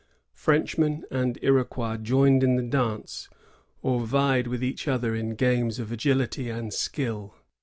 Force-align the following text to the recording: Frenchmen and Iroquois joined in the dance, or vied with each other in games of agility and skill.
Frenchmen 0.33 1.05
and 1.11 1.37
Iroquois 1.43 1.97
joined 1.97 2.41
in 2.43 2.55
the 2.55 2.63
dance, 2.63 3.29
or 3.83 3.99
vied 4.03 4.47
with 4.47 4.63
each 4.63 4.87
other 4.87 5.13
in 5.13 5.35
games 5.35 5.77
of 5.77 5.91
agility 5.91 6.49
and 6.49 6.73
skill. 6.73 7.35